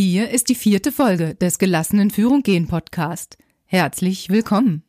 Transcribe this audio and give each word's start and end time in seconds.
Hier 0.00 0.30
ist 0.30 0.48
die 0.48 0.54
vierte 0.54 0.92
Folge 0.92 1.34
des 1.34 1.58
Gelassenen 1.58 2.12
Führung 2.12 2.44
gehen 2.44 2.68
Podcast. 2.68 3.36
Herzlich 3.64 4.28
willkommen. 4.30 4.84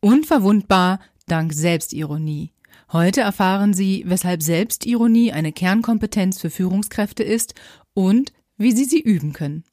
Unverwundbar 0.00 1.00
dank 1.26 1.54
Selbstironie. 1.54 2.52
Heute 2.92 3.22
erfahren 3.22 3.72
Sie, 3.72 4.04
weshalb 4.06 4.42
Selbstironie 4.42 5.32
eine 5.32 5.50
Kernkompetenz 5.50 6.38
für 6.38 6.50
Führungskräfte 6.50 7.22
ist 7.22 7.54
und 7.94 8.34
wie 8.58 8.72
Sie 8.72 8.84
sie 8.84 9.00
üben 9.00 9.32
können. 9.32 9.64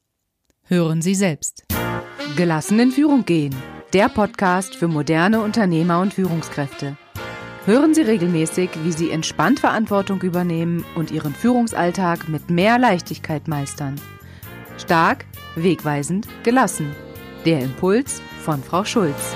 Hören 0.68 1.02
Sie 1.02 1.16
selbst. 1.16 1.66
Gelassen 2.38 2.80
in 2.80 2.92
Führung 2.92 3.26
gehen. 3.26 3.54
Der 3.92 4.08
Podcast 4.08 4.78
für 4.78 4.88
moderne 4.88 5.42
Unternehmer 5.42 6.00
und 6.00 6.14
Führungskräfte. 6.14 6.96
Hören 7.66 7.94
Sie 7.94 8.02
regelmäßig, 8.02 8.72
wie 8.84 8.92
Sie 8.92 9.10
entspannt 9.10 9.62
Verantwortung 9.62 10.22
übernehmen 10.22 10.84
und 10.96 11.12
Ihren 11.12 11.34
Führungsalltag 11.34 12.28
mit 12.28 12.50
mehr 12.50 12.78
Leichtigkeit 12.78 13.48
meistern. 13.48 13.96
Stark, 14.78 15.26
wegweisend, 15.56 16.28
gelassen. 16.44 16.94
Der 17.46 17.62
Impuls 17.62 18.22
von 18.42 18.62
Frau 18.62 18.84
Schulz. 18.84 19.34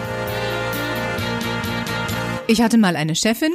Ich 2.47 2.61
hatte 2.61 2.77
mal 2.77 2.97
eine 2.97 3.15
Chefin, 3.15 3.53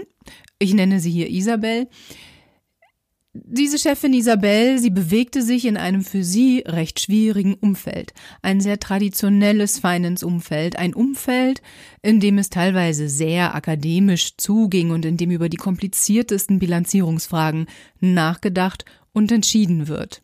ich 0.58 0.72
nenne 0.72 1.00
sie 1.00 1.10
hier 1.10 1.28
Isabel, 1.28 1.88
diese 3.34 3.78
Chefin 3.78 4.12
Isabel, 4.12 4.78
sie 4.78 4.90
bewegte 4.90 5.40
sich 5.40 5.64
in 5.64 5.78
einem 5.78 6.02
für 6.04 6.22
sie 6.22 6.62
recht 6.66 7.00
schwierigen 7.00 7.54
Umfeld. 7.54 8.12
Ein 8.42 8.60
sehr 8.60 8.78
traditionelles 8.78 9.78
Finance-Umfeld. 9.78 10.78
Ein 10.78 10.92
Umfeld, 10.92 11.62
in 12.02 12.20
dem 12.20 12.36
es 12.36 12.50
teilweise 12.50 13.08
sehr 13.08 13.54
akademisch 13.54 14.36
zuging 14.36 14.90
und 14.90 15.06
in 15.06 15.16
dem 15.16 15.30
über 15.30 15.48
die 15.48 15.56
kompliziertesten 15.56 16.58
Bilanzierungsfragen 16.58 17.68
nachgedacht 18.00 18.84
und 19.14 19.32
entschieden 19.32 19.88
wird. 19.88 20.20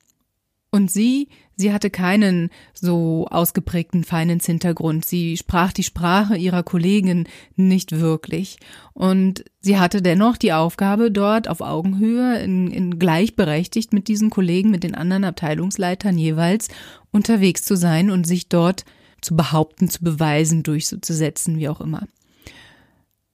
Und 0.71 0.91
sie, 0.91 1.29
sie 1.57 1.73
hatte 1.73 1.89
keinen 1.89 2.51
so 2.75 3.27
ausgeprägten 3.31 4.05
Finance-Hintergrund. 4.05 5.05
Sie 5.05 5.39
sprach 5.39 5.73
die 5.73 5.83
Sprache 5.83 6.37
ihrer 6.37 6.63
Kollegen 6.63 7.27
nicht 7.57 7.93
wirklich. 8.01 8.59
Und 8.93 9.45
sie 9.61 9.79
hatte 9.79 10.03
dennoch 10.03 10.37
die 10.37 10.53
Aufgabe, 10.53 11.11
dort 11.11 11.49
auf 11.49 11.63
Augenhöhe, 11.63 12.39
in, 12.41 12.71
in 12.71 12.99
gleichberechtigt 12.99 13.95
mit 13.95 14.09
diesen 14.09 14.29
Kollegen, 14.29 14.71
mit 14.71 14.85
den 14.85 14.95
anderen 14.95 15.25
Abteilungsleitern 15.25 16.19
jeweils 16.19 16.69
unterwegs 17.13 17.63
zu 17.63 17.75
sein 17.75 18.11
und 18.11 18.27
sich 18.27 18.51
dort 18.51 18.85
zu 19.23 19.35
behaupten, 19.35 19.89
zu 19.89 20.05
beweisen, 20.05 20.63
durchzusetzen, 20.63 21.59
wie 21.59 21.69
auch 21.69 21.81
immer. 21.81 22.07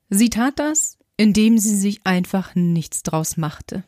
Sie 0.09 0.31
tat 0.31 0.59
das, 0.61 0.99
indem 1.17 1.59
sie 1.59 1.77
sich 1.77 2.01
einfach 2.05 2.55
nichts 2.55 3.03
draus 3.03 3.37
machte. 3.37 3.83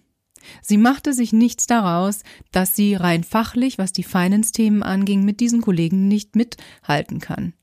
Sie 0.63 0.79
machte 0.79 1.13
sich 1.13 1.33
nichts 1.33 1.67
daraus, 1.67 2.23
dass 2.53 2.77
sie 2.77 2.95
rein 2.95 3.25
fachlich, 3.25 3.79
was 3.79 3.93
die 3.93 4.03
Finance-Themen 4.03 4.83
anging, 4.83 5.25
mit 5.25 5.41
diesen 5.41 5.61
Kollegen 5.61 6.09
nicht 6.09 6.37
mithalten 6.37 7.21
kann. 7.21 7.55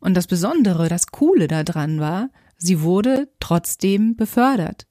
Und 0.00 0.14
das 0.14 0.26
Besondere, 0.26 0.88
das 0.88 1.06
Coole 1.06 1.48
daran 1.48 1.98
war, 1.98 2.30
sie 2.58 2.82
wurde 2.82 3.28
trotzdem 3.40 4.16
befördert. 4.16 4.86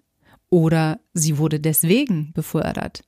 Oder 0.50 1.00
sie 1.14 1.38
wurde 1.38 1.60
deswegen 1.60 2.32
befördert. 2.34 3.04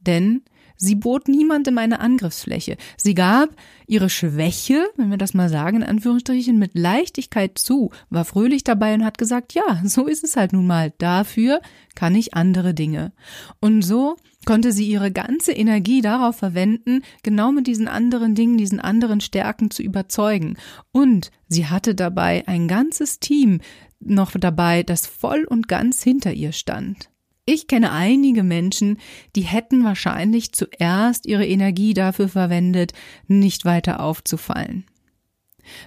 Denn 0.00 0.42
Sie 0.78 0.94
bot 0.94 1.28
niemandem 1.28 1.76
eine 1.76 1.98
Angriffsfläche. 2.00 2.76
Sie 2.96 3.14
gab 3.14 3.50
ihre 3.86 4.08
Schwäche, 4.08 4.84
wenn 4.96 5.10
wir 5.10 5.18
das 5.18 5.34
mal 5.34 5.48
sagen, 5.48 5.78
in 5.78 5.82
Anführungsstrichen, 5.82 6.58
mit 6.58 6.78
Leichtigkeit 6.78 7.58
zu, 7.58 7.90
war 8.10 8.24
fröhlich 8.24 8.62
dabei 8.62 8.94
und 8.94 9.04
hat 9.04 9.18
gesagt, 9.18 9.54
ja, 9.54 9.82
so 9.84 10.06
ist 10.06 10.24
es 10.24 10.36
halt 10.36 10.52
nun 10.52 10.66
mal. 10.66 10.92
Dafür 10.98 11.60
kann 11.94 12.14
ich 12.14 12.34
andere 12.34 12.74
Dinge. 12.74 13.12
Und 13.60 13.82
so 13.82 14.16
konnte 14.46 14.72
sie 14.72 14.88
ihre 14.88 15.10
ganze 15.10 15.52
Energie 15.52 16.00
darauf 16.00 16.36
verwenden, 16.36 17.02
genau 17.24 17.50
mit 17.50 17.66
diesen 17.66 17.88
anderen 17.88 18.36
Dingen, 18.36 18.56
diesen 18.56 18.80
anderen 18.80 19.20
Stärken 19.20 19.70
zu 19.70 19.82
überzeugen. 19.82 20.56
Und 20.92 21.32
sie 21.48 21.66
hatte 21.66 21.96
dabei 21.96 22.46
ein 22.46 22.68
ganzes 22.68 23.18
Team 23.18 23.60
noch 24.00 24.30
dabei, 24.38 24.84
das 24.84 25.06
voll 25.06 25.44
und 25.44 25.66
ganz 25.66 26.02
hinter 26.02 26.32
ihr 26.32 26.52
stand. 26.52 27.10
Ich 27.50 27.66
kenne 27.66 27.92
einige 27.92 28.42
Menschen, 28.42 28.98
die 29.34 29.40
hätten 29.40 29.82
wahrscheinlich 29.82 30.52
zuerst 30.52 31.24
ihre 31.24 31.46
Energie 31.46 31.94
dafür 31.94 32.28
verwendet, 32.28 32.92
nicht 33.26 33.64
weiter 33.64 34.00
aufzufallen. 34.00 34.84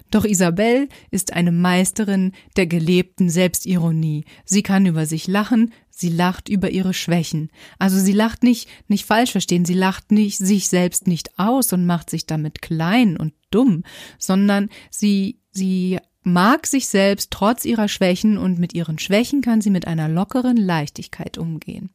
Doch 0.09 0.25
Isabel 0.25 0.89
ist 1.11 1.33
eine 1.33 1.51
Meisterin 1.51 2.31
der 2.55 2.65
gelebten 2.65 3.29
Selbstironie. 3.29 4.25
Sie 4.43 4.63
kann 4.63 4.87
über 4.87 5.05
sich 5.05 5.27
lachen, 5.27 5.71
sie 5.91 6.09
lacht 6.09 6.49
über 6.49 6.71
ihre 6.71 6.95
Schwächen. 6.95 7.51
Also 7.77 7.99
sie 7.99 8.13
lacht 8.13 8.41
nicht, 8.41 8.67
nicht 8.87 9.05
falsch 9.05 9.31
verstehen, 9.31 9.63
sie 9.63 9.75
lacht 9.75 10.11
nicht 10.11 10.39
sich 10.39 10.67
selbst 10.67 11.05
nicht 11.05 11.37
aus 11.37 11.71
und 11.73 11.85
macht 11.85 12.09
sich 12.09 12.25
damit 12.25 12.63
klein 12.63 13.17
und 13.17 13.33
dumm, 13.51 13.83
sondern 14.17 14.69
sie, 14.89 15.37
sie 15.51 15.99
mag 16.23 16.67
sich 16.67 16.87
selbst 16.87 17.31
trotz 17.31 17.65
ihrer 17.65 17.87
Schwächen 17.87 18.37
und 18.37 18.59
mit 18.59 18.73
ihren 18.73 18.99
Schwächen 18.99 19.41
kann 19.41 19.61
sie 19.61 19.69
mit 19.69 19.87
einer 19.87 20.07
lockeren 20.07 20.57
Leichtigkeit 20.57 21.37
umgehen. 21.37 21.89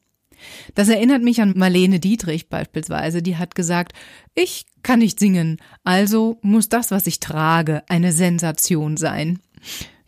Das 0.75 0.89
erinnert 0.89 1.23
mich 1.23 1.41
an 1.41 1.55
Marlene 1.57 1.99
Dietrich 1.99 2.49
beispielsweise, 2.49 3.23
die 3.23 3.37
hat 3.37 3.55
gesagt, 3.55 3.93
ich 4.35 4.67
kann 4.83 4.99
nicht 4.99 5.19
singen, 5.19 5.59
also 5.83 6.39
muss 6.43 6.69
das, 6.69 6.91
was 6.91 7.07
ich 7.07 7.21
trage, 7.21 7.83
eine 7.89 8.13
Sensation 8.13 8.97
sein. 8.97 9.41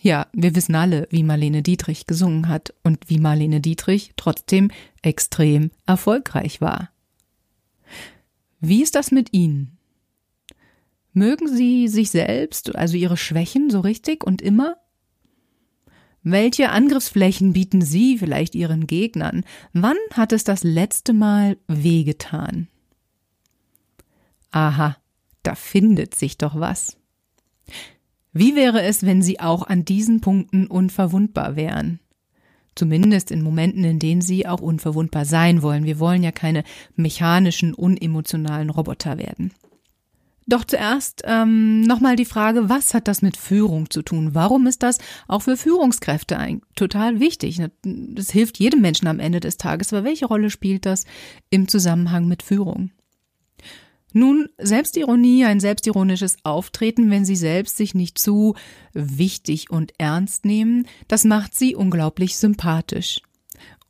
Ja, 0.01 0.27
wir 0.33 0.55
wissen 0.55 0.75
alle, 0.75 1.09
wie 1.11 1.23
Marlene 1.23 1.63
Dietrich 1.63 2.07
gesungen 2.07 2.49
hat 2.49 2.75
und 2.85 3.09
wie 3.09 3.19
Marlene 3.19 3.61
Dietrich 3.61 4.13
trotzdem 4.17 4.71
extrem 5.03 5.71
erfolgreich 5.87 6.61
war. 6.61 6.91
Wie 8.61 8.83
ist 8.83 8.95
das 8.95 9.11
mit 9.11 9.33
Ihnen? 9.33 9.78
Mögen 11.19 11.49
Sie 11.49 11.89
sich 11.89 12.13
selbst, 12.13 12.77
also 12.77 12.97
Ihre 12.97 13.17
Schwächen 13.17 13.71
so 13.71 13.81
richtig 13.81 14.23
und 14.23 14.41
immer? 14.41 14.77
Welche 16.23 16.71
Angriffsflächen 16.71 17.53
bieten 17.53 17.83
Sie 17.83 18.19
vielleicht 18.19 18.55
Ihren 18.55 18.87
Gegnern? 18.87 19.43
Wann 19.73 19.97
hat 20.13 20.33
es 20.33 20.45
das 20.45 20.63
letzte 20.63 21.15
Mal 21.15 21.57
wehgetan? 21.67 22.69
Aha, 24.53 24.97
da 25.43 25.57
findet 25.57 26.15
sich 26.15 26.39
doch 26.39 26.61
was. 26.61 26.97
Wie 28.33 28.55
wäre 28.55 28.83
es, 28.83 29.05
wenn 29.05 29.21
Sie 29.21 29.41
auch 29.41 29.65
an 29.65 29.85
diesen 29.85 30.21
Punkten 30.21 30.69
unverwundbar 30.69 31.57
wären? 31.57 31.99
Zumindest 32.77 33.33
in 33.33 33.43
Momenten, 33.43 33.83
in 33.83 33.99
denen 33.99 34.21
Sie 34.21 34.47
auch 34.47 34.61
unverwundbar 34.61 35.25
sein 35.25 35.63
wollen. 35.63 35.85
Wir 35.85 35.99
wollen 35.99 36.23
ja 36.23 36.31
keine 36.31 36.63
mechanischen, 36.95 37.75
unemotionalen 37.75 38.71
Roboter 38.71 39.19
werden. 39.19 39.53
Doch 40.49 40.65
zuerst 40.65 41.23
ähm, 41.27 41.83
nochmal 41.83 42.17
die 42.17 42.25
Frage, 42.25 42.71
was 42.71 42.95
hat 42.95 43.07
das 43.07 43.21
mit 43.21 43.37
Führung 43.37 43.91
zu 43.91 44.01
tun? 44.01 44.35
Warum 44.35 44.67
ist 44.67 44.83
das 44.83 44.97
auch 45.29 45.43
für 45.43 45.59
Führungskräfte 45.59 46.39
total 46.75 47.21
wichtig? 47.21 47.61
Das 47.83 48.31
hilft 48.31 48.59
jedem 48.59 48.81
Menschen 48.81 49.09
am 49.09 49.21
Ende 49.21 49.41
des 49.41 49.59
Tages, 49.59 49.93
aber 49.93 50.05
welche 50.05 50.25
Rolle 50.25 50.49
spielt 50.49 50.87
das 50.87 51.05
im 51.51 51.69
Zusammenhang 51.69 52.27
mit 52.27 52.43
Führung? 52.43 52.93
Nun, 54.15 54.49
Selbstironie, 54.57 55.45
ein 55.45 55.61
selbstironisches 55.61 56.39
Auftreten, 56.45 57.11
wenn 57.11 57.27
sie 57.27 57.37
selbst 57.37 57.77
sich 57.77 57.95
nicht 57.95 58.19
zu 58.19 58.55
wichtig 58.95 59.69
und 59.69 59.93
ernst 59.99 60.47
nehmen, 60.47 60.87
das 61.09 61.25
macht 61.25 61.55
sie 61.55 61.75
unglaublich 61.75 62.39
sympathisch. 62.39 63.21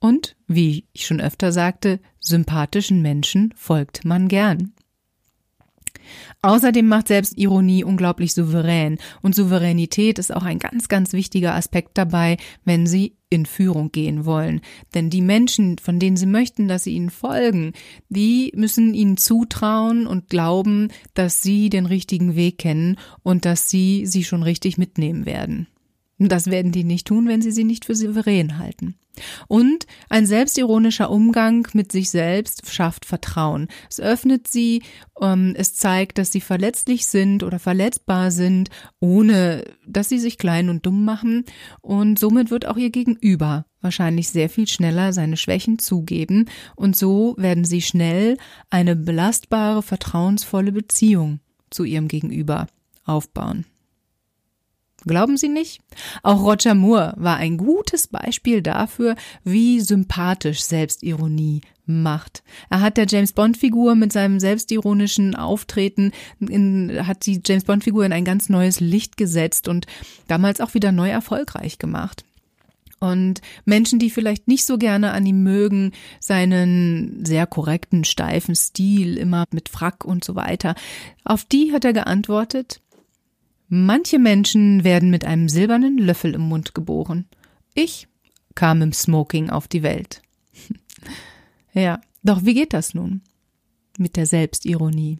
Und, 0.00 0.34
wie 0.48 0.86
ich 0.92 1.06
schon 1.06 1.20
öfter 1.20 1.52
sagte, 1.52 2.00
sympathischen 2.18 3.00
Menschen 3.00 3.54
folgt 3.56 4.04
man 4.04 4.26
gern. 4.26 4.72
Außerdem 6.42 6.86
macht 6.86 7.08
Selbstironie 7.08 7.84
unglaublich 7.84 8.34
souverän 8.34 8.98
und 9.22 9.34
Souveränität 9.34 10.18
ist 10.18 10.34
auch 10.34 10.44
ein 10.44 10.58
ganz, 10.58 10.88
ganz 10.88 11.12
wichtiger 11.12 11.54
Aspekt 11.54 11.96
dabei, 11.98 12.36
wenn 12.64 12.86
Sie 12.86 13.16
in 13.30 13.44
Führung 13.44 13.92
gehen 13.92 14.24
wollen. 14.24 14.62
Denn 14.94 15.10
die 15.10 15.20
Menschen, 15.20 15.78
von 15.78 15.98
denen 15.98 16.16
Sie 16.16 16.26
möchten, 16.26 16.66
dass 16.66 16.84
Sie 16.84 16.94
ihnen 16.94 17.10
folgen, 17.10 17.72
die 18.08 18.52
müssen 18.54 18.94
Ihnen 18.94 19.16
zutrauen 19.16 20.06
und 20.06 20.30
glauben, 20.30 20.88
dass 21.14 21.42
Sie 21.42 21.68
den 21.68 21.86
richtigen 21.86 22.36
Weg 22.36 22.58
kennen 22.58 22.96
und 23.22 23.44
dass 23.44 23.68
Sie 23.68 24.06
sie 24.06 24.24
schon 24.24 24.42
richtig 24.42 24.78
mitnehmen 24.78 25.26
werden. 25.26 25.68
Das 26.18 26.46
werden 26.46 26.72
die 26.72 26.84
nicht 26.84 27.06
tun, 27.06 27.28
wenn 27.28 27.42
sie 27.42 27.52
sie 27.52 27.64
nicht 27.64 27.84
für 27.84 27.94
souverän 27.94 28.58
halten. 28.58 28.96
Und 29.46 29.86
ein 30.08 30.26
selbstironischer 30.26 31.10
Umgang 31.10 31.66
mit 31.72 31.92
sich 31.92 32.10
selbst 32.10 32.70
schafft 32.70 33.04
Vertrauen. 33.04 33.68
Es 33.90 34.00
öffnet 34.00 34.48
sie, 34.48 34.82
ähm, 35.20 35.54
es 35.56 35.74
zeigt, 35.74 36.18
dass 36.18 36.32
sie 36.32 36.40
verletzlich 36.40 37.06
sind 37.06 37.42
oder 37.42 37.58
verletzbar 37.58 38.30
sind, 38.30 38.70
ohne 39.00 39.64
dass 39.86 40.08
sie 40.08 40.18
sich 40.18 40.38
klein 40.38 40.68
und 40.68 40.86
dumm 40.86 41.04
machen. 41.04 41.44
Und 41.80 42.18
somit 42.18 42.50
wird 42.50 42.66
auch 42.66 42.76
ihr 42.76 42.90
Gegenüber 42.90 43.66
wahrscheinlich 43.80 44.30
sehr 44.30 44.48
viel 44.48 44.66
schneller 44.66 45.12
seine 45.12 45.36
Schwächen 45.36 45.78
zugeben. 45.78 46.46
Und 46.76 46.96
so 46.96 47.34
werden 47.38 47.64
sie 47.64 47.82
schnell 47.82 48.36
eine 48.70 48.96
belastbare, 48.96 49.82
vertrauensvolle 49.82 50.72
Beziehung 50.72 51.40
zu 51.70 51.84
ihrem 51.84 52.08
Gegenüber 52.08 52.66
aufbauen. 53.04 53.64
Glauben 55.06 55.36
Sie 55.36 55.48
nicht? 55.48 55.80
Auch 56.22 56.42
Roger 56.42 56.74
Moore 56.74 57.14
war 57.16 57.36
ein 57.36 57.56
gutes 57.56 58.08
Beispiel 58.08 58.62
dafür, 58.62 59.14
wie 59.44 59.80
sympathisch 59.80 60.62
Selbstironie 60.62 61.60
Macht. 61.90 62.42
Er 62.68 62.82
hat 62.82 62.98
der 62.98 63.06
James 63.06 63.32
Bond 63.32 63.56
Figur 63.56 63.94
mit 63.94 64.12
seinem 64.12 64.40
selbstironischen 64.40 65.34
Auftreten 65.34 66.12
in, 66.38 67.06
hat 67.06 67.24
die 67.24 67.40
James 67.44 67.64
Bond 67.64 67.82
Figur 67.82 68.04
in 68.04 68.12
ein 68.12 68.26
ganz 68.26 68.50
neues 68.50 68.80
Licht 68.80 69.16
gesetzt 69.16 69.68
und 69.68 69.86
damals 70.26 70.60
auch 70.60 70.74
wieder 70.74 70.92
neu 70.92 71.08
erfolgreich 71.08 71.78
gemacht. 71.78 72.24
Und 73.00 73.40
Menschen, 73.64 73.98
die 73.98 74.10
vielleicht 74.10 74.48
nicht 74.48 74.66
so 74.66 74.76
gerne 74.76 75.12
an 75.12 75.24
ihm 75.24 75.42
mögen, 75.42 75.92
seinen 76.20 77.24
sehr 77.24 77.46
korrekten, 77.46 78.04
steifen 78.04 78.54
Stil, 78.54 79.16
immer 79.16 79.44
mit 79.52 79.68
Frack 79.68 80.04
und 80.04 80.24
so 80.24 80.34
weiter, 80.34 80.74
auf 81.24 81.44
die 81.44 81.72
hat 81.72 81.84
er 81.84 81.92
geantwortet, 81.92 82.80
manche 83.68 84.18
Menschen 84.18 84.84
werden 84.84 85.10
mit 85.10 85.24
einem 85.24 85.48
silbernen 85.48 85.98
Löffel 85.98 86.34
im 86.34 86.42
Mund 86.42 86.74
geboren. 86.74 87.26
Ich 87.74 88.08
kam 88.54 88.82
im 88.82 88.92
Smoking 88.92 89.50
auf 89.50 89.68
die 89.68 89.82
Welt. 89.82 90.22
Ja, 91.74 92.00
doch 92.24 92.44
wie 92.44 92.54
geht 92.54 92.72
das 92.72 92.94
nun? 92.94 93.20
Mit 93.98 94.16
der 94.16 94.26
Selbstironie. 94.26 95.18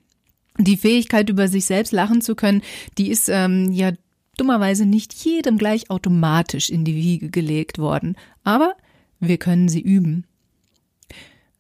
Die 0.59 0.77
Fähigkeit, 0.77 1.29
über 1.29 1.47
sich 1.47 1.67
selbst 1.67 1.93
lachen 1.93 2.21
zu 2.21 2.35
können, 2.35 2.63
die 2.97 3.11
ist 3.11 3.29
ähm, 3.29 3.71
ja 3.71 3.93
dummerweise 4.37 4.87
nicht 4.87 5.13
jedem 5.13 5.59
gleich 5.59 5.91
automatisch 5.91 6.71
in 6.71 6.85
die 6.85 6.97
Wiege 6.97 7.31
gelegt 7.31 7.79
worden. 7.79 8.17
Aber 8.43 8.75
wir 9.21 9.37
können 9.37 9.69
sie 9.69 9.81
üben. 9.81 10.25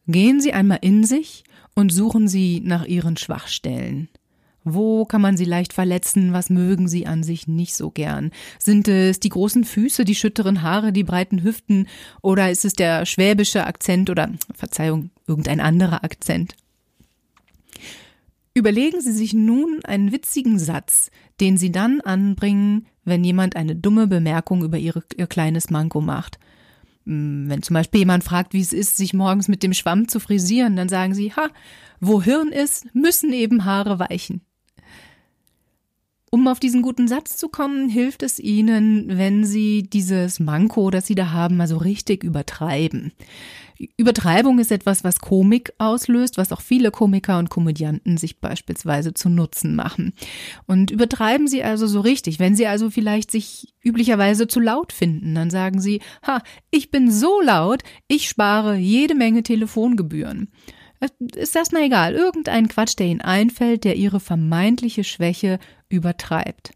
Gehen 0.06 0.41
Sie 0.41 0.55
einmal 0.55 0.79
in 0.81 1.05
sich 1.05 1.44
und 1.75 1.93
suchen 1.93 2.29
Sie 2.29 2.61
nach 2.64 2.87
Ihren 2.87 3.19
Schwachstellen. 3.19 4.08
Wo 4.64 5.05
kann 5.05 5.22
man 5.22 5.37
sie 5.37 5.44
leicht 5.44 5.72
verletzen? 5.72 6.32
Was 6.32 6.50
mögen 6.50 6.88
sie 6.88 7.06
an 7.06 7.22
sich 7.22 7.49
nicht 7.49 7.75
so 7.75 7.90
gern? 7.90 8.32
Sind 8.58 8.88
es 8.88 9.20
die 9.20 9.28
großen 9.28 9.64
Füße, 9.64 10.05
die 10.05 10.14
schütteren 10.14 10.62
Haare, 10.62 10.93
die 10.93 11.05
breiten 11.05 11.43
Hüften? 11.43 11.87
Oder 12.22 12.50
ist 12.50 12.64
es 12.64 12.75
der 12.75 13.06
schwäbische 13.06 13.66
Akzent 13.66 14.10
oder, 14.10 14.31
Verzeihung, 14.55 15.10
irgendein 15.26 15.60
anderer 15.60 16.05
Akzent? 16.05 16.55
Überlegen 18.55 19.00
Sie 19.00 19.12
sich 19.12 19.34
nun 19.34 19.81
einen 19.84 20.10
witzigen 20.10 20.58
Satz, 20.58 21.10
den 21.40 21.56
Sie 21.56 21.70
dann 21.70 22.00
anbringen, 22.00 22.87
wenn 23.05 23.22
jemand 23.22 23.55
eine 23.55 23.76
dumme 23.76 24.08
Bemerkung 24.08 24.64
über 24.64 24.78
ihre, 24.78 25.05
Ihr 25.16 25.28
kleines 25.28 25.70
Manko 25.70 26.00
macht. 26.00 26.40
Hm, 27.06 27.44
wenn 27.49 27.62
zum 27.62 27.75
Beispiel 27.75 28.00
jemand 28.00 28.25
fragt, 28.25 28.55
wie 28.55 28.60
es 28.60 28.72
ist, 28.72 28.96
sich 28.96 29.14
morgens 29.14 29.46
mit 29.46 29.62
dem 29.62 29.72
Schwamm 29.75 30.08
zu 30.08 30.19
frisieren, 30.19 30.75
dann 30.75 30.88
sagen 30.88 31.14
Sie, 31.14 31.32
ha, 31.32 31.49
wo 32.00 32.20
Hirn 32.20 32.49
ist, 32.49 32.93
müssen 32.94 33.32
eben 33.32 33.64
Haare 33.64 33.99
weichen. 33.99 34.43
Um 36.31 36.47
auf 36.47 36.61
diesen 36.61 36.83
guten 36.83 37.09
Satz 37.09 37.37
zu 37.37 37.49
kommen, 37.49 37.89
hilft 37.89 38.23
es 38.23 38.39
Ihnen, 38.39 39.17
wenn 39.17 39.45
Sie 39.45 39.83
dieses 39.83 40.41
Manko, 40.41 40.91
das 40.91 41.07
Sie 41.07 41.15
da 41.15 41.31
haben, 41.33 41.57
mal 41.57 41.69
so 41.69 41.79
richtig 41.79 42.23
übertreiben. 42.23 43.13
Übertreibung 43.97 44.59
ist 44.59 44.73
etwas, 44.73 45.05
was 45.05 45.21
Komik 45.21 45.73
auslöst, 45.79 46.37
was 46.37 46.53
auch 46.53 46.61
viele 46.61 46.91
Komiker 46.91 47.39
und 47.39 47.49
Komödianten 47.49 48.17
sich 48.17 48.41
beispielsweise 48.41 49.15
zu 49.15 49.29
Nutzen 49.29 49.77
machen. 49.77 50.15
Und 50.67 50.91
übertreiben 50.91 51.47
Sie 51.47 51.63
also 51.63 51.87
so 51.87 52.01
richtig. 52.01 52.41
Wenn 52.41 52.57
Sie 52.57 52.67
also 52.67 52.91
vielleicht 52.91 53.31
sich 53.31 53.75
üblicherweise 53.83 54.49
zu 54.49 54.59
laut 54.59 54.93
finden, 54.93 55.35
dann 55.35 55.51
sagen 55.51 55.81
Sie, 55.81 56.01
ha, 56.27 56.43
ich 56.71 56.91
bin 56.91 57.11
so 57.11 57.41
laut, 57.41 57.83
ich 58.09 58.29
spare 58.29 58.77
jede 58.77 59.15
Menge 59.15 59.45
Telefongebühren. 59.45 60.49
Ist 61.37 61.55
das 61.55 61.71
mal 61.71 61.85
egal, 61.85 62.15
irgendein 62.15 62.69
Quatsch, 62.69 62.99
der 62.99 63.07
Ihnen 63.07 63.21
einfällt, 63.21 63.85
der 63.85 63.95
Ihre 63.95 64.19
vermeintliche 64.19 65.05
Schwäche 65.05 65.61
übertreibt. 65.88 66.73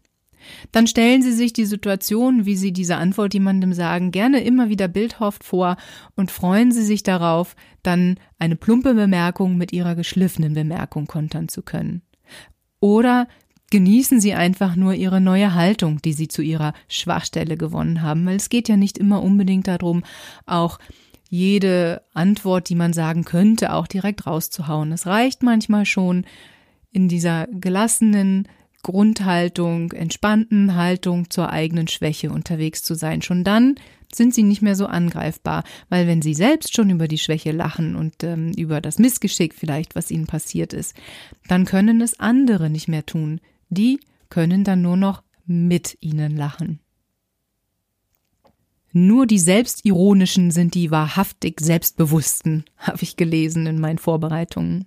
Dann 0.71 0.87
stellen 0.87 1.21
Sie 1.21 1.31
sich 1.31 1.53
die 1.53 1.65
Situation, 1.65 2.45
wie 2.45 2.55
Sie 2.55 2.73
diese 2.73 2.97
Antwort 2.97 3.33
jemandem 3.33 3.73
sagen, 3.73 4.11
gerne 4.11 4.43
immer 4.43 4.69
wieder 4.69 4.87
bildhaft 4.87 5.43
vor 5.43 5.77
und 6.15 6.31
freuen 6.31 6.71
Sie 6.71 6.83
sich 6.83 7.03
darauf, 7.03 7.55
dann 7.81 8.17
eine 8.39 8.55
plumpe 8.55 8.93
Bemerkung 8.93 9.57
mit 9.57 9.71
Ihrer 9.71 9.95
geschliffenen 9.95 10.53
Bemerkung 10.53 11.07
kontern 11.07 11.47
zu 11.47 11.61
können. 11.61 12.01
Oder 12.79 13.27
genießen 13.71 14.19
Sie 14.19 14.33
einfach 14.33 14.75
nur 14.75 14.93
Ihre 14.93 15.21
neue 15.21 15.53
Haltung, 15.53 16.01
die 16.01 16.13
Sie 16.13 16.27
zu 16.27 16.41
Ihrer 16.41 16.73
Schwachstelle 16.89 17.57
gewonnen 17.57 18.01
haben, 18.01 18.25
weil 18.25 18.35
es 18.35 18.49
geht 18.49 18.67
ja 18.67 18.75
nicht 18.75 18.97
immer 18.97 19.23
unbedingt 19.23 19.67
darum, 19.67 20.03
auch 20.45 20.77
jede 21.29 22.03
Antwort, 22.13 22.69
die 22.69 22.75
man 22.75 22.93
sagen 22.93 23.23
könnte, 23.23 23.73
auch 23.73 23.87
direkt 23.87 24.27
rauszuhauen. 24.27 24.91
Es 24.91 25.07
reicht 25.07 25.41
manchmal 25.41 25.85
schon, 25.85 26.25
in 26.91 27.07
dieser 27.07 27.47
gelassenen, 27.47 28.47
Grundhaltung, 28.83 29.91
entspannten 29.93 30.75
Haltung 30.75 31.29
zur 31.29 31.49
eigenen 31.49 31.87
Schwäche 31.87 32.29
unterwegs 32.29 32.83
zu 32.83 32.93
sein. 32.93 33.21
Schon 33.21 33.43
dann 33.43 33.75
sind 34.13 34.35
sie 34.35 34.43
nicht 34.43 34.61
mehr 34.61 34.75
so 34.75 34.85
angreifbar, 34.85 35.63
weil 35.89 36.05
wenn 36.05 36.21
sie 36.21 36.33
selbst 36.33 36.75
schon 36.75 36.89
über 36.89 37.07
die 37.07 37.17
Schwäche 37.17 37.51
lachen 37.51 37.95
und 37.95 38.23
ähm, 38.23 38.51
über 38.51 38.81
das 38.81 38.99
Missgeschick 38.99 39.55
vielleicht, 39.55 39.95
was 39.95 40.11
ihnen 40.11 40.27
passiert 40.27 40.73
ist, 40.73 40.95
dann 41.47 41.65
können 41.65 42.01
es 42.01 42.19
andere 42.19 42.69
nicht 42.69 42.87
mehr 42.87 43.05
tun. 43.05 43.41
Die 43.69 43.99
können 44.29 44.63
dann 44.63 44.81
nur 44.81 44.97
noch 44.97 45.23
mit 45.45 45.97
ihnen 46.01 46.37
lachen. 46.37 46.79
Nur 48.91 49.25
die 49.25 49.39
Selbstironischen 49.39 50.51
sind 50.51 50.75
die 50.75 50.91
wahrhaftig 50.91 51.59
Selbstbewussten, 51.59 52.65
habe 52.77 53.01
ich 53.01 53.15
gelesen 53.15 53.65
in 53.65 53.79
meinen 53.79 53.97
Vorbereitungen. 53.97 54.85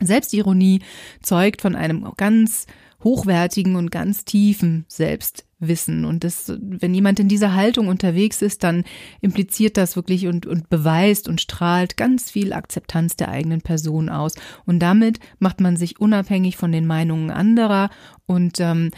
Selbstironie 0.00 0.80
zeugt 1.22 1.62
von 1.62 1.76
einem 1.76 2.06
ganz 2.16 2.66
hochwertigen 3.02 3.76
und 3.76 3.90
ganz 3.90 4.24
tiefen 4.24 4.84
Selbstwissen. 4.88 6.04
Und 6.04 6.24
das, 6.24 6.52
wenn 6.60 6.94
jemand 6.94 7.18
in 7.18 7.28
dieser 7.28 7.54
Haltung 7.54 7.88
unterwegs 7.88 8.42
ist, 8.42 8.62
dann 8.62 8.84
impliziert 9.20 9.76
das 9.76 9.96
wirklich 9.96 10.26
und, 10.26 10.46
und 10.46 10.68
beweist 10.68 11.28
und 11.28 11.40
strahlt 11.40 11.96
ganz 11.96 12.30
viel 12.30 12.52
Akzeptanz 12.52 13.16
der 13.16 13.28
eigenen 13.30 13.62
Person 13.62 14.08
aus. 14.08 14.34
Und 14.66 14.80
damit 14.80 15.18
macht 15.38 15.60
man 15.60 15.76
sich 15.76 16.00
unabhängig 16.00 16.56
von 16.56 16.72
den 16.72 16.86
Meinungen 16.86 17.30
anderer 17.30 17.90
und 18.26 18.60
ähm, 18.60 18.90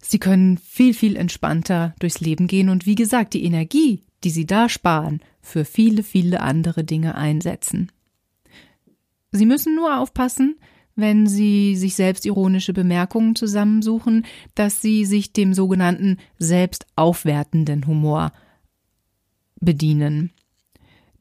sie 0.00 0.18
können 0.18 0.58
viel, 0.58 0.94
viel 0.94 1.16
entspannter 1.16 1.94
durchs 2.00 2.20
Leben 2.20 2.46
gehen. 2.46 2.68
Und 2.68 2.86
wie 2.86 2.96
gesagt, 2.96 3.34
die 3.34 3.44
Energie, 3.44 4.02
die 4.24 4.30
sie 4.30 4.46
da 4.46 4.68
sparen, 4.68 5.20
für 5.40 5.64
viele, 5.64 6.02
viele 6.02 6.40
andere 6.40 6.84
Dinge 6.84 7.14
einsetzen. 7.14 7.90
Sie 9.32 9.46
müssen 9.46 9.74
nur 9.74 9.98
aufpassen, 9.98 10.56
wenn 10.96 11.26
Sie 11.26 11.76
sich 11.76 11.94
selbstironische 11.94 12.72
Bemerkungen 12.72 13.36
zusammensuchen, 13.36 14.26
dass 14.54 14.82
Sie 14.82 15.04
sich 15.04 15.32
dem 15.32 15.54
sogenannten 15.54 16.18
selbstaufwertenden 16.38 17.86
Humor 17.86 18.32
bedienen. 19.60 20.32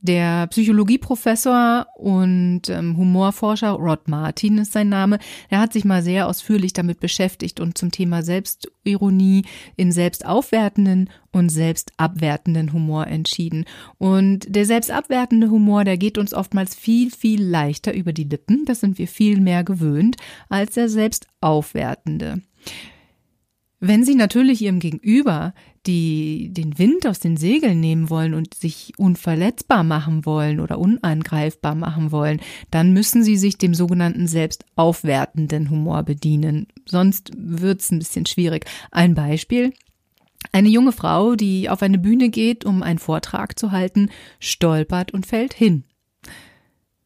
Der 0.02 0.48
Psychologieprofessor 0.48 1.88
und 1.98 2.70
ähm, 2.70 2.96
Humorforscher 2.96 3.72
Rod 3.72 4.08
Martin 4.08 4.60
ist 4.60 4.72
sein 4.72 4.88
Name. 4.88 5.20
Er 5.50 5.60
hat 5.60 5.74
sich 5.74 5.84
mal 5.84 6.02
sehr 6.02 6.28
ausführlich 6.28 6.72
damit 6.72 7.02
beschäftigt 7.02 7.60
und 7.60 7.78
zum 7.78 7.92
Thema 7.92 8.24
Selbstironie 8.24 9.44
in 9.76 9.92
selbstaufwertenden 9.92 11.10
und 11.34 11.50
selbstabwertenden 11.50 12.72
Humor 12.72 13.08
entschieden. 13.08 13.66
Und 13.98 14.56
der 14.56 14.66
selbstabwertende 14.66 15.50
Humor, 15.50 15.84
der 15.84 15.98
geht 15.98 16.18
uns 16.18 16.34
oftmals 16.34 16.76
viel, 16.76 17.12
viel 17.12 17.44
leichter 17.44 17.94
über 17.94 18.14
die 18.14 18.24
Lippen. 18.24 18.64
Das 18.66 18.80
sind 18.80 18.98
wir 19.00 19.08
viel 19.08 19.42
mehr 19.42 19.66
gewöhnt 19.66 20.16
als 20.48 20.76
der 20.76 20.88
selbstaufwertende. 20.88 22.42
Wenn 23.80 24.04
Sie 24.04 24.16
natürlich 24.16 24.62
Ihrem 24.62 24.80
Gegenüber 24.80 25.54
die 25.86 26.50
den 26.52 26.78
Wind 26.78 27.08
aus 27.08 27.20
den 27.20 27.38
Segeln 27.38 27.80
nehmen 27.80 28.10
wollen 28.10 28.34
und 28.34 28.54
sich 28.54 28.94
unverletzbar 28.98 29.84
machen 29.84 30.26
wollen 30.26 30.60
oder 30.60 30.78
unangreifbar 30.78 31.76
machen 31.76 32.12
wollen, 32.12 32.42
dann 32.70 32.94
müssen 32.94 33.24
Sie 33.24 33.38
sich 33.38 33.58
dem 33.58 33.74
sogenannten 33.74 34.28
selbstaufwertenden 34.28 35.70
Humor 35.70 36.04
bedienen. 36.04 36.68
Sonst 36.86 37.32
wird's 37.36 37.92
ein 37.92 38.00
bisschen 38.00 38.26
schwierig. 38.26 38.66
Ein 38.92 39.16
Beispiel. 39.16 39.74
Eine 40.52 40.70
junge 40.70 40.92
Frau, 40.92 41.36
die 41.36 41.70
auf 41.70 41.82
eine 41.82 41.98
Bühne 41.98 42.30
geht, 42.30 42.66
um 42.66 42.82
einen 42.84 43.00
Vortrag 43.00 43.58
zu 43.60 43.72
halten, 43.72 44.10
stolpert 44.40 45.14
und 45.14 45.26
fällt 45.26 45.54
hin. 45.54 45.84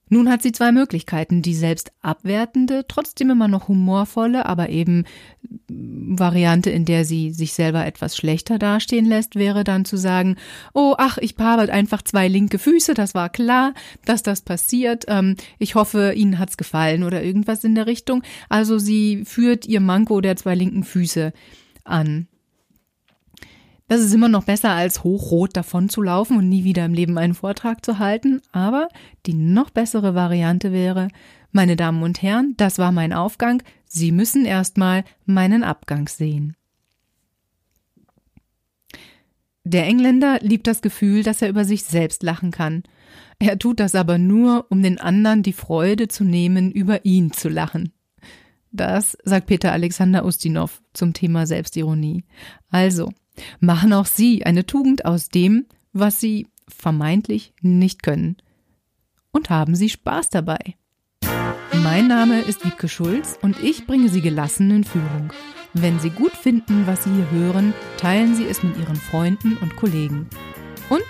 Nun 0.10 0.30
hat 0.30 0.44
sie 0.44 0.51
zwei 0.51 0.72
Möglichkeiten. 0.72 1.42
Die 1.42 1.56
selbst 1.56 1.92
abwertende, 2.01 2.86
trotzdem 2.88 3.32
immer 3.32 3.48
noch 3.48 3.68
humorvolle, 3.68 4.46
aber 4.46 4.70
eben 4.70 5.06
Variante, 6.06 6.70
in 6.70 6.86
der 6.86 7.06
sie 7.06 7.32
sich 7.32 7.54
selber 7.54 7.86
etwas 7.86 8.16
schlechter 8.16 8.60
dastehen 8.60 9.06
lässt, 9.06 9.36
wäre 9.36 9.64
dann 9.64 9.86
zu 9.86 9.98
sagen, 9.98 10.38
oh, 10.74 10.96
ach, 10.98 11.18
ich 11.20 11.36
habe 11.40 11.72
einfach 11.72 12.02
zwei 12.02 12.28
linke 12.28 12.60
Füße, 12.60 12.94
das 12.94 13.16
war 13.16 13.30
klar, 13.30 13.74
dass 14.06 14.24
das 14.24 14.42
passiert. 14.42 15.06
Ähm, 15.08 15.36
ich 15.60 15.76
hoffe, 15.76 16.14
Ihnen 16.16 16.40
hat's 16.40 16.58
gefallen 16.58 17.04
oder 17.04 17.24
irgendwas 17.24 17.64
in 17.64 17.76
der 17.76 17.88
Richtung. 17.88 18.24
Also 18.50 18.78
sie 18.78 19.24
führt 19.26 19.66
ihr 19.66 19.80
Manko 19.80 20.22
der 20.22 20.36
zwei 20.36 20.56
linken 20.56 20.84
Füße 20.84 21.34
an. 21.84 22.28
Das 23.88 24.02
ist 24.02 24.14
immer 24.14 24.30
noch 24.30 24.46
besser, 24.46 24.72
als 24.72 25.04
hochrot 25.04 25.56
davon 25.56 25.90
zu 25.90 26.02
laufen 26.02 26.38
und 26.38 26.50
nie 26.50 26.64
wieder 26.64 26.86
im 26.86 26.94
Leben 26.94 27.18
einen 27.18 27.34
Vortrag 27.34 27.84
zu 27.86 28.00
halten. 28.00 28.42
Aber 28.52 28.88
die 29.26 29.34
noch 29.34 29.70
bessere 29.70 30.16
Variante 30.16 30.72
wäre, 30.72 31.10
meine 31.54 31.76
Damen 31.76 32.04
und 32.04 32.22
Herren, 32.22 32.56
das 32.58 32.78
war 32.78 32.92
mein 32.92 33.14
Aufgang. 33.14 33.64
Sie 33.86 34.12
müssen 34.12 34.46
erstmal 34.46 35.04
meinen 35.26 35.64
Abgang 35.64 36.08
sehen. 36.08 36.56
Der 39.64 39.86
Engländer 39.86 40.40
liebt 40.42 40.68
das 40.68 40.82
Gefühl, 40.82 41.24
dass 41.24 41.42
er 41.42 41.50
über 41.50 41.64
sich 41.64 41.84
selbst 41.84 42.22
lachen 42.22 42.52
kann. 42.52 42.84
Er 43.40 43.58
tut 43.58 43.80
das 43.80 43.96
aber 43.96 44.18
nur, 44.18 44.66
um 44.70 44.82
den 44.82 45.00
anderen 45.00 45.42
die 45.42 45.54
Freude 45.54 46.08
zu 46.08 46.24
nehmen, 46.24 46.72
über 46.72 47.06
ihn 47.06 47.32
zu 47.32 47.50
lachen. 47.50 47.94
Das 48.72 49.18
sagt 49.24 49.48
Peter 49.48 49.72
Alexander 49.72 50.26
Ustinov 50.26 50.82
zum 50.94 51.14
Thema 51.14 51.46
Selbstironie. 51.46 52.26
Also, 52.70 53.14
machen 53.60 53.94
auch 53.94 54.08
Sie 54.08 54.46
eine 54.46 54.66
Tugend 54.66 55.06
aus 55.06 55.30
dem, 55.30 55.68
was 55.94 56.20
Sie 56.20 56.48
vermeintlich 56.68 57.54
nicht 57.62 58.04
können. 58.04 58.38
Und 59.32 59.50
haben 59.50 59.76
Sie 59.76 59.90
Spaß 59.90 60.30
dabei. 60.30 60.76
Mein 61.96 62.08
Name 62.08 62.42
ist 62.42 62.66
Wiebke 62.66 62.90
Schulz 62.90 63.38
und 63.44 63.62
ich 63.62 63.86
bringe 63.86 64.10
Sie 64.10 64.22
gelassen 64.22 64.72
in 64.72 64.84
Führung. 64.84 65.32
Wenn 65.74 66.00
Sie 66.00 66.10
gut 66.10 66.32
finden, 66.32 66.88
was 66.88 67.04
Sie 67.04 67.12
hier 67.12 67.30
hören, 67.30 67.72
teilen 67.98 68.34
Sie 68.34 68.48
es 68.48 68.64
mit 68.64 68.76
Ihren 68.78 68.96
Freunden 68.96 69.58
und 69.58 69.76
Kollegen. 69.76 70.28
Und 70.90 71.06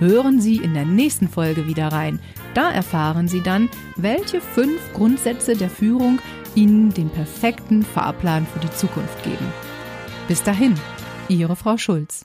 hören 0.00 0.40
Sie 0.40 0.56
in 0.56 0.74
der 0.74 0.86
nächsten 0.86 1.28
Folge 1.28 1.68
wieder 1.68 1.86
rein. 1.86 2.18
Da 2.52 2.68
erfahren 2.68 3.28
Sie 3.28 3.42
dann, 3.42 3.70
welche 3.94 4.40
fünf 4.40 4.80
Grundsätze 4.92 5.56
der 5.56 5.70
Führung 5.70 6.18
Ihnen 6.56 6.92
den 6.92 7.10
perfekten 7.10 7.84
Fahrplan 7.84 8.44
für 8.44 8.58
die 8.58 8.72
Zukunft 8.72 9.22
geben. 9.22 9.46
Bis 10.26 10.42
dahin, 10.42 10.74
Ihre 11.28 11.54
Frau 11.54 11.76
Schulz. 11.76 12.24